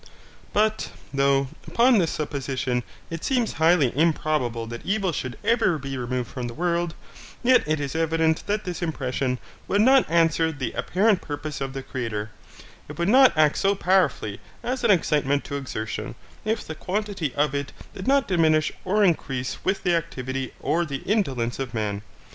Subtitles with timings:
[0.51, 6.27] But, though, upon this supposition, it seems highly improbable that evil should ever be removed
[6.27, 6.95] from the world;
[7.43, 9.37] yet it is evident that this impression
[9.67, 12.31] would not answer the apparent purpose of the Creator;
[12.89, 16.15] it would not act so powerfully as an excitement to exertion,
[16.45, 21.03] if the quantity of it did not diminish or increase with the activity or the
[21.03, 22.01] indolence of man.